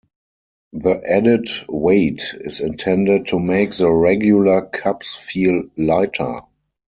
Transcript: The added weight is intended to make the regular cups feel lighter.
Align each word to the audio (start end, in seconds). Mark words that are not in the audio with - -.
The 0.73 0.99
added 1.07 1.47
weight 1.69 2.33
is 2.33 2.59
intended 2.59 3.27
to 3.27 3.37
make 3.39 3.73
the 3.75 3.91
regular 3.91 4.63
cups 4.65 5.15
feel 5.15 5.65
lighter. 5.77 6.39